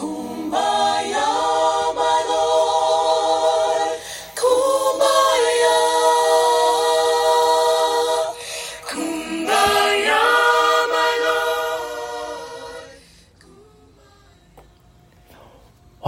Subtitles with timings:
[0.00, 0.04] お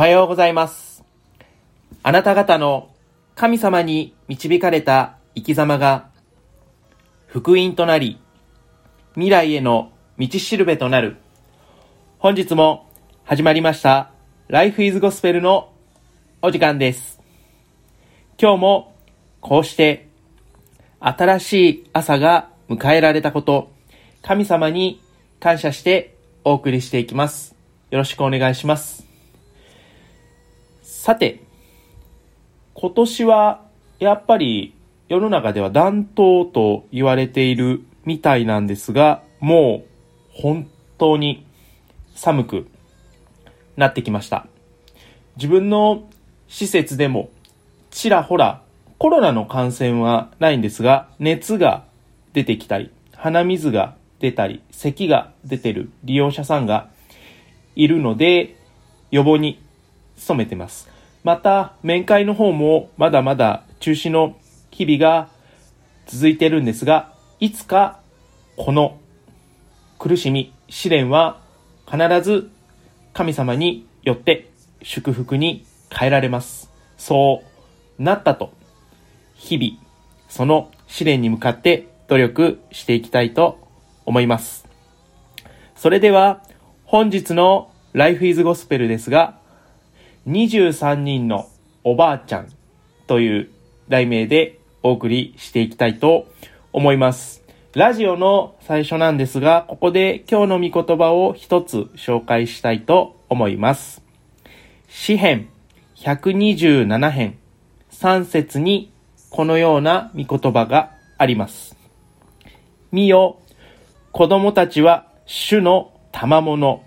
[0.03, 1.03] はようございます。
[2.05, 2.91] あなた方の
[3.35, 6.11] 神様に導かれた生き様が
[7.27, 8.21] 福音となり、
[9.15, 11.17] 未来への道しるべとなる。
[12.21, 12.87] 本日も
[13.31, 14.11] 始まりました、
[14.49, 15.73] Life is Gospel の
[16.43, 17.21] お時間です。
[18.43, 18.93] 今日も
[19.41, 20.09] こうして
[20.99, 23.71] 新しい朝が迎えられたこと、
[24.21, 25.01] 神様に
[25.39, 27.55] 感謝してお送りしていきます。
[27.93, 29.07] よろしくお願いします。
[30.83, 31.39] さて、
[32.75, 33.65] 今年は
[34.01, 34.75] やっぱり
[35.09, 40.69] 世の中では暖冬と言われているみたいなんですが、もう本
[40.99, 41.47] 当に
[42.17, 42.67] 寒く
[43.77, 44.47] なってきました。
[45.37, 46.09] 自分の
[46.49, 47.31] 施設でも
[47.91, 48.63] ちらほら
[49.01, 51.85] コロナの感染はないんですが、熱が
[52.35, 56.91] 出てきたり、鼻水が出たり、咳が出てる利用者さんが
[57.75, 58.57] いるので、
[59.11, 59.63] 予防に
[60.29, 60.91] 努めてます。
[61.25, 64.37] また、面会の方もまだまだ中止の
[64.71, 65.31] 日々が
[66.07, 68.01] 続いてるんですが、いつか
[68.59, 68.99] この
[69.99, 71.41] 苦しみ、試練は
[71.91, 72.51] 必ず
[73.13, 74.51] 神様によって
[74.83, 76.71] 祝福に変えられます。
[76.97, 77.43] そ
[77.99, 78.53] うなったと、
[79.35, 79.83] 日々、
[80.29, 83.59] その試練に向かって努力していきたいと
[84.07, 84.67] 思います。
[85.77, 86.43] それでは、
[86.85, 89.39] 本日の Life is Gospel ですが、
[90.27, 91.49] 23人の
[91.85, 92.49] おばあちゃん
[93.07, 93.51] という
[93.89, 96.27] 題名でお送りしていきたいと
[96.73, 97.40] 思います。
[97.73, 104.03] ラジオの最初なんですが、ここで今日の御言葉を一つ紹介したいと思います。
[104.89, 105.49] 詩編
[105.95, 107.39] 127編
[107.93, 108.93] 3節に
[109.31, 111.77] このような御言葉があります。
[112.91, 113.39] 見よ、
[114.11, 116.83] 子供たちは主の賜物。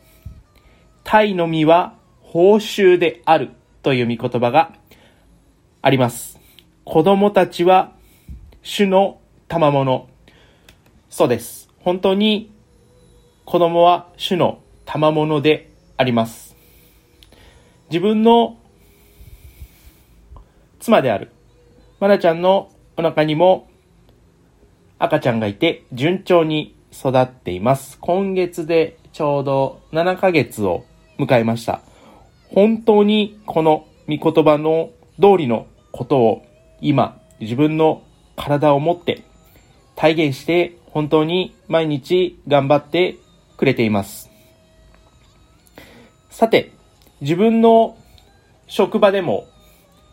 [1.06, 3.52] 鯛の実は報酬である
[3.84, 4.74] という御言葉が
[5.82, 6.42] あります。
[6.84, 7.94] 子供たちは
[8.64, 10.13] 主の賜物。
[11.16, 11.70] そうです。
[11.82, 12.52] 本当に
[13.46, 16.56] 子供は主の賜物であります。
[17.92, 18.58] 自分の
[20.80, 21.30] 妻である
[22.00, 23.68] マナちゃんのお腹にも
[24.98, 28.00] 赤ちゃんがいて順調に育っています。
[28.00, 30.84] 今月でちょうど7ヶ月を
[31.20, 31.82] 迎えました。
[32.50, 34.90] 本当にこの御言葉の
[35.22, 36.44] 通りのことを
[36.82, 38.02] 今自分の
[38.36, 39.22] 体を持って
[39.96, 43.18] 体現して本当に毎日頑張って
[43.58, 44.30] くれています。
[46.30, 46.72] さて、
[47.20, 47.98] 自分の
[48.68, 49.48] 職場でも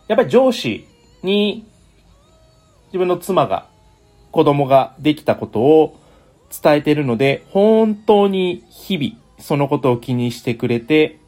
[0.08, 0.86] やっぱり上司
[1.22, 1.66] に
[2.86, 3.69] 自分の妻が
[4.32, 5.98] 子供ができたことを
[6.50, 11.19] 伝えているので本当に日々そのことを気にしてくれて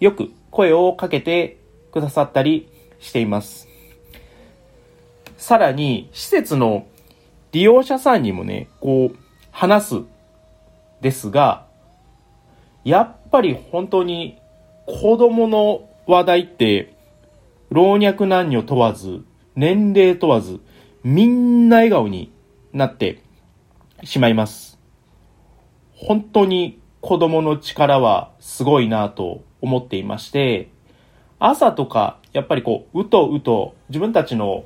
[0.00, 1.58] よく声をかけて
[1.92, 2.68] くださったり
[3.00, 3.68] しています。
[5.36, 6.86] さらに、施設の
[7.52, 9.18] 利用者さんにもね、こう、
[9.50, 10.02] 話す、
[11.02, 11.66] ですが、
[12.84, 14.38] やっぱり本当に
[14.86, 16.94] 子供の話題って、
[17.70, 19.24] 老若男女問わず、
[19.54, 20.60] 年齢問わず、
[21.04, 22.32] みんな笑顔に
[22.72, 23.22] なって
[24.04, 24.78] しまいます。
[25.94, 30.70] 本当に子供の力はすごいなと思っていまして、
[31.38, 34.64] 朝とか、やっぱりこう、うとうと、自分たちの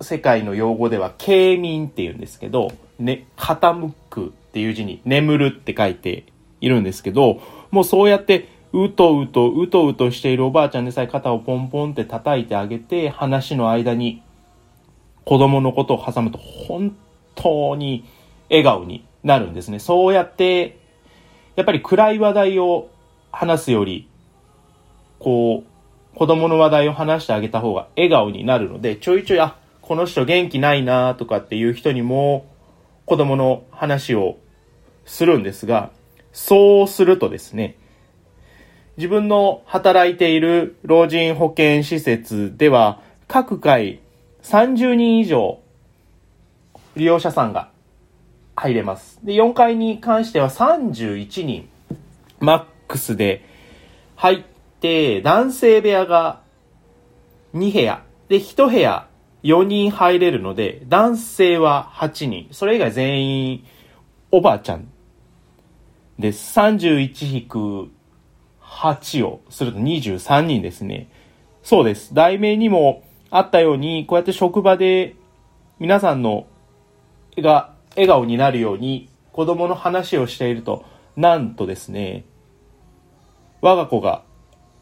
[0.00, 6.24] 世界の用語では、慶眠って言うんですけど、ね、傾くっていう字に眠るって書いて
[6.60, 7.40] いるんですけど、
[7.70, 14.22] もうそうやって、うとうと、うとうとしているおばあちゃんでさえ肩をポンポンって叩いてあげて、話の間に
[15.24, 16.96] 子供のことを挟むと、本
[17.34, 18.04] 当に
[18.48, 19.78] 笑顔になるんですね。
[19.78, 20.78] そうやって、
[21.56, 22.88] やっぱり暗い話題を
[23.32, 24.08] 話すより、
[25.18, 29.56] こう、子供の話題を話してあげた方が笑顔になるので、ちょいちょい、あ、
[29.90, 32.46] この人元気ないなとかっていう人にも、
[33.06, 34.38] 子供の話を
[35.04, 35.90] するんですが、
[36.32, 37.76] そうするとですね、
[38.98, 43.98] 自分の働いている老人保健施設では、各回
[44.44, 45.58] 30人以上
[46.94, 47.72] 利用者さんが
[48.54, 49.18] 入れます。
[49.24, 51.68] で、4階に関しては31人、
[52.38, 53.44] マックスで
[54.14, 54.44] 入っ
[54.78, 56.42] て、男性部屋が
[57.54, 59.09] 2部屋、で、1部屋
[59.42, 63.64] 4人入れるので、男性は8人、それ以外全員
[64.30, 64.88] おばあちゃん
[66.18, 66.58] です。
[66.58, 67.90] 31引く
[68.62, 71.10] 8をすると23人ですね。
[71.62, 72.14] そうです。
[72.14, 75.16] 題名にもあったように、こうやって職場で
[75.78, 76.46] 皆さんの
[77.38, 80.84] が笑顔になるように子供の話をしていると、
[81.16, 82.24] なんとですね、
[83.60, 84.22] 我が子が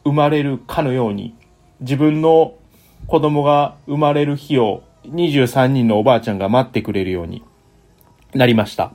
[0.03, 1.35] 生まれるかのように、
[1.79, 2.55] 自分の
[3.09, 7.43] 子供が生まれる日を23人のおばあちゃんが待ってくれるように
[8.35, 8.91] なりました。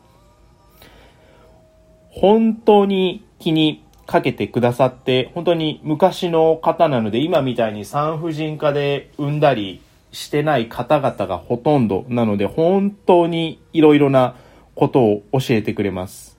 [2.11, 9.83] 本当に気にかけてくださって、本当に昔の方なので、今みたいに産婦人科で産んだり
[10.13, 14.37] してない方々がほとんどなので、本当にいろいろな
[14.77, 16.39] ことを教えてくれます。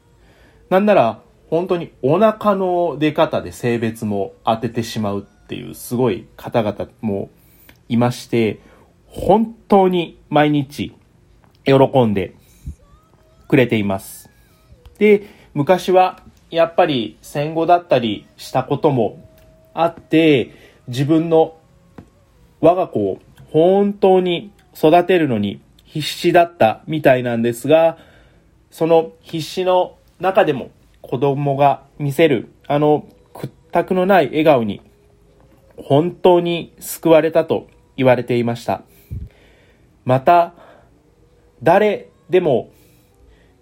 [0.69, 1.19] なんなら、
[1.49, 7.29] 本当にお腹の出方で性別も当ててしまうっていうすごい方々も
[7.89, 8.59] いまして、
[9.07, 10.93] 本当に毎日
[11.63, 12.35] 喜んで
[13.47, 14.29] くれています。
[14.97, 15.23] で、
[15.53, 19.29] 昔はやっぱり戦後だったりしたことも
[19.73, 20.51] あって、
[20.87, 21.57] 自分の
[22.61, 23.19] 我が子を
[23.51, 27.97] 本当に育てるのに必死だったみたいなんですが、
[28.69, 30.69] その必死の中でも
[31.01, 34.81] 子供が見せるあの屈託のない笑顔に
[35.77, 37.67] 本当に救われたと
[37.97, 38.83] 言われていました。
[40.03, 40.53] また、
[41.63, 42.69] 誰でも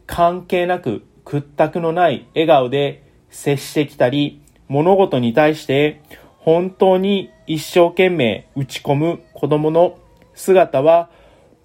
[0.07, 6.01] 関係なく屈託のない笑顔で接してきたり、物事に対して
[6.39, 9.97] 本当に一生懸命打ち込む子供の
[10.33, 11.09] 姿は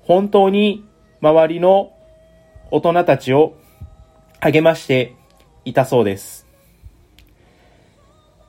[0.03, 0.85] 本当に
[1.21, 1.93] 周りの
[2.71, 3.57] 大人たちを
[4.41, 5.15] 励まして
[5.65, 6.47] いたそうです。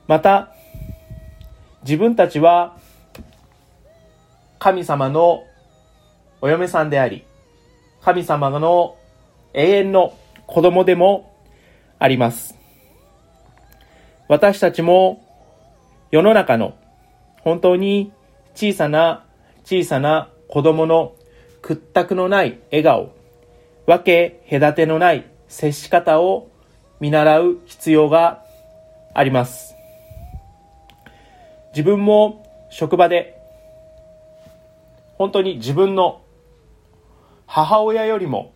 [0.06, 0.54] また、
[1.82, 2.76] 自分たちは
[4.60, 5.44] 神様の
[6.42, 7.24] お嫁さんであり、
[8.02, 8.94] 神様の
[9.54, 10.14] 永遠の
[10.46, 11.34] 子供でも
[11.98, 12.54] あります。
[14.28, 15.24] 私たちも
[16.10, 16.74] 世の中の
[17.40, 18.12] 本当に
[18.54, 19.24] 小さな
[19.64, 21.14] 小さな子供の
[21.62, 23.14] 屈託のない笑顔、
[23.86, 26.50] 分け隔てのない接し方を
[27.00, 28.44] 見習う必要が
[29.14, 29.74] あります。
[31.72, 33.39] 自分も職場で
[35.20, 36.22] 本当に自分の
[37.44, 38.54] 母親よりも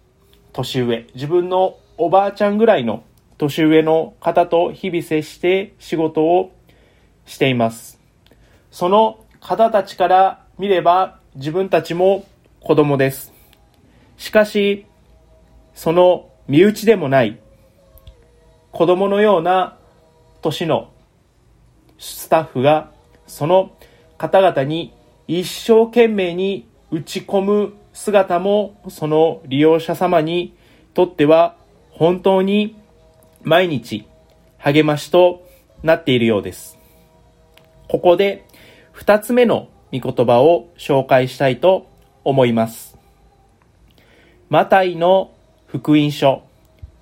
[0.54, 3.04] 年上、自分のおばあちゃんぐらいの
[3.36, 6.52] 年上の方と日々接して仕事を
[7.26, 8.00] しています。
[8.70, 12.24] その方たちから見れば自分たちも
[12.60, 13.34] 子供です。
[14.16, 14.86] しかし、
[15.74, 17.38] その身内でもない
[18.72, 19.76] 子供のような
[20.40, 20.90] 年の
[21.98, 22.90] スタッフが
[23.26, 23.76] その
[24.16, 24.94] 方々に
[25.26, 30.54] 一生懸命に打ち込む姿もその利用者様に
[30.92, 31.56] とっては
[31.90, 32.76] 本当に
[33.42, 34.06] 毎日
[34.58, 35.46] 励ましと
[35.82, 36.78] なっているようです。
[37.88, 38.46] ここで
[38.92, 41.86] 二つ目の御言葉を紹介したいと
[42.24, 42.96] 思います。
[44.48, 45.32] マタイの
[45.66, 46.42] 福音書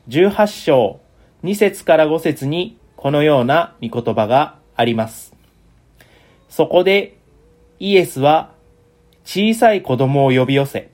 [0.08, 1.00] 18章
[1.44, 5.34] 2節から5節にこのような御言葉があります。
[6.48, 7.18] そこで
[7.84, 8.52] イエスは
[9.24, 10.92] 小さい子供を呼び寄せ、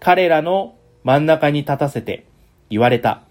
[0.00, 0.74] 彼らの
[1.04, 2.24] 真ん中に立たせて
[2.70, 3.24] 言われた。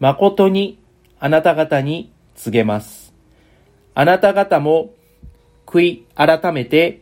[0.00, 0.78] 誠に
[1.18, 3.14] あなた方に告げます。
[3.94, 4.90] あなた方も
[5.64, 7.00] 悔い改めて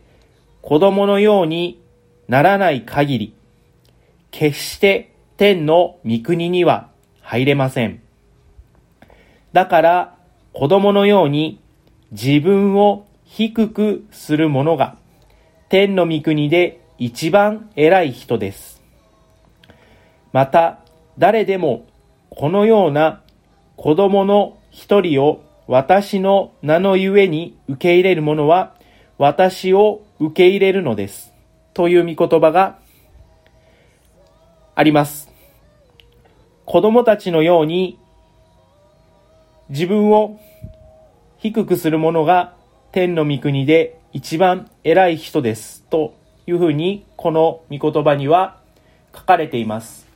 [0.61, 1.81] 子供のように
[2.29, 3.35] ならない限り、
[4.31, 6.89] 決して天の御国には
[7.19, 8.01] 入れません。
[9.51, 10.15] だから
[10.53, 11.59] 子供のように
[12.11, 14.95] 自分を低くする者が
[15.67, 18.79] 天の御国で一番偉い人です。
[20.31, 20.81] また
[21.17, 21.87] 誰でも
[22.29, 23.23] このような
[23.75, 28.75] 子供の一人を私の名のゆえに受け入れる者は
[29.17, 31.33] 私を受け入れるのです。
[31.73, 32.77] という御言葉が
[34.75, 35.31] あります。
[36.65, 37.97] 子供たちのように
[39.69, 40.39] 自分を
[41.39, 42.61] 低くする者が
[42.93, 45.81] 天の御国で一番偉い人です。
[45.89, 46.13] と
[46.45, 48.61] いうふうにこの御言葉には
[49.15, 50.07] 書かれています。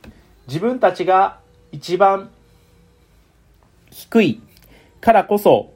[0.46, 1.40] 自分たちが
[1.72, 2.30] 一番
[3.90, 4.40] 低い
[5.00, 5.72] からこそ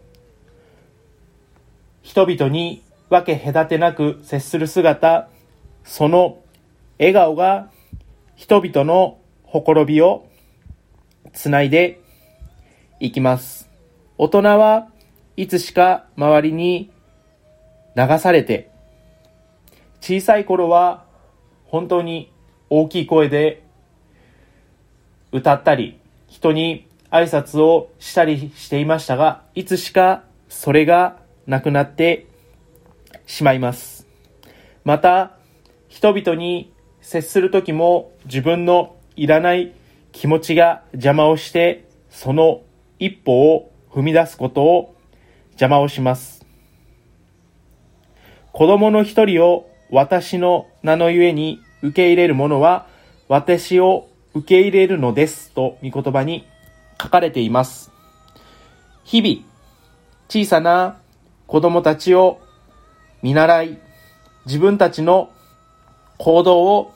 [2.03, 5.29] 人々に分け隔てなく接する姿、
[5.83, 6.39] その
[7.01, 7.69] 笑顔が
[8.37, 10.29] 人々のほころびを
[11.33, 12.01] つないで
[13.01, 13.69] いきます。
[14.19, 14.87] 大人は
[15.37, 16.92] いつしか周りに
[17.97, 18.71] 流されて、
[20.01, 21.05] 小さい頃は
[21.65, 22.33] 本当に
[22.71, 23.63] 大きい声で
[25.31, 32.27] 歌ったり、人に挨拶をしたりしていましたが、いつしかそれがなくなって
[33.27, 34.07] しまいます。
[34.85, 35.37] また、
[35.89, 36.73] 人々に
[37.03, 39.75] 接するときも自分のいらない
[40.13, 42.63] 気持ちが邪魔をして、その
[42.99, 44.95] 一歩を踏み出すことを
[45.51, 46.42] 邪魔をします。
[48.53, 52.87] 子供の一人を私の名のゆえに受け入れる者は
[53.29, 56.47] 私を受け入れるのですと御言葉に
[57.01, 57.91] 書かれています。
[59.05, 59.47] 日々、
[60.29, 60.99] 小さな
[61.47, 62.41] 子供たちを
[63.23, 63.79] 見習い、
[64.45, 65.31] 自分たちの
[66.19, 66.93] 行動を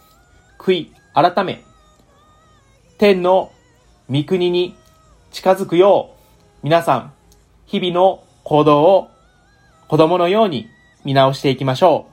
[0.58, 1.64] 悔い改め、
[2.98, 3.50] 天の
[4.10, 4.76] 御国に
[5.30, 6.10] 近づくよ
[6.62, 7.12] う、皆さん、
[7.64, 9.10] 日々の行動を
[9.88, 10.68] 子供のように
[11.06, 12.08] 見直していきましょ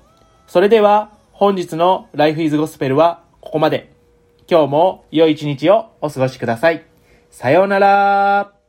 [0.48, 0.52] う。
[0.52, 3.92] それでは、本日の Life is Gospel はここまで。
[4.48, 6.86] 今日も良い一日をお過ごしください。
[7.32, 8.63] さようなら。